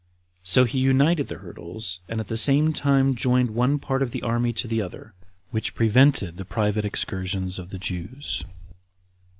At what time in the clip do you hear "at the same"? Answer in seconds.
2.19-2.73